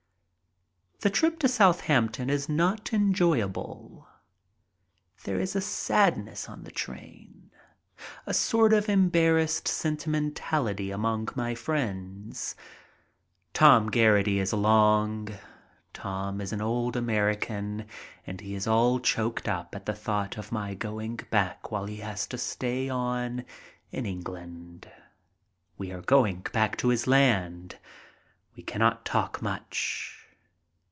[1.03, 4.07] The trip to Southampton is not enjoyable.
[5.23, 7.49] There is a sadness on the train.
[8.27, 12.55] A sort of embarrassed sentimentality among my friends.
[13.51, 15.29] Tom Geraghty is along.
[15.91, 17.87] Tom is an old American
[18.27, 21.97] and he is all choked up at the thought of my going back while he
[21.97, 23.43] has to stay on
[23.91, 24.87] in England.
[25.79, 27.79] We are going back to his land.
[28.55, 30.19] We cannot talk much.